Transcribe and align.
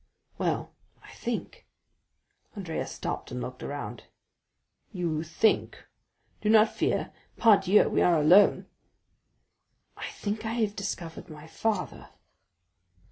"Well, 0.39 0.73
I 1.03 1.11
think——" 1.11 1.63
Andrea 2.55 2.87
stopped 2.87 3.29
and 3.29 3.39
looked 3.39 3.61
around. 3.61 4.05
"You 4.91 5.21
think? 5.21 5.77
Do 6.41 6.49
not 6.49 6.73
fear; 6.73 7.11
pardieu! 7.37 7.87
we 7.87 8.01
are 8.01 8.17
alone." 8.17 8.65
"I 9.95 10.09
think 10.09 10.43
I 10.43 10.53
have 10.53 10.75
discovered 10.75 11.29
my 11.29 11.45
father." 11.45 12.09